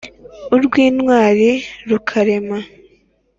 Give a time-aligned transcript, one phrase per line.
[0.55, 1.49] Urw' intwari
[1.89, 2.57] rukarema;